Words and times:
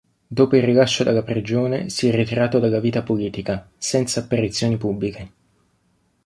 Dopo 0.25 0.55
il 0.55 0.63
rilascio 0.63 1.03
dalla 1.03 1.21
prigione, 1.21 1.91
si 1.91 2.07
è 2.09 2.11
ritirato 2.11 2.57
dalla 2.57 2.79
vita 2.79 3.03
politica, 3.03 3.69
senza 3.77 4.21
apparizioni 4.21 4.75
pubbliche. 4.75 5.31